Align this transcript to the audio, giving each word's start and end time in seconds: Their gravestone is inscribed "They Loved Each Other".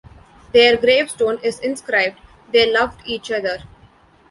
Their 0.51 0.77
gravestone 0.77 1.37
is 1.43 1.59
inscribed 1.59 2.17
"They 2.51 2.73
Loved 2.73 3.01
Each 3.05 3.31
Other". 3.31 3.59